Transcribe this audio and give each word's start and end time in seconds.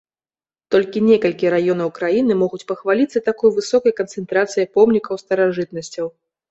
Толькі 0.75 1.03
некалькі 1.09 1.51
раёнаў 1.55 1.93
краіны 1.99 2.39
могуць 2.43 2.63
пахваліцца 2.73 3.25
такой 3.31 3.55
высокай 3.59 3.93
канцэнтрацыяй 4.01 4.67
помнікаў 4.81 5.25
старажытнасцяў. 5.27 6.05